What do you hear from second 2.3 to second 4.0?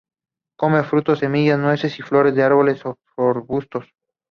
de árboles o arbustos.